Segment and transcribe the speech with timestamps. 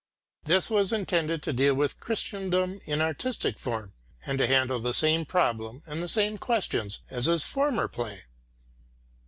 [0.45, 3.93] This was intended to deal with Christendom in artistic form,
[4.25, 8.23] and to handle the same problem and the same questions as his former play.